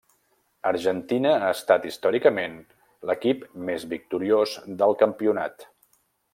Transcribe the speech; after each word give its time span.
Argentina 0.69 1.33
ha 1.41 1.51
estat 1.57 1.85
històricament 1.89 2.57
l'equip 3.11 3.45
més 3.69 3.87
victoriós 3.95 4.59
del 4.81 4.99
campionat. 5.07 5.71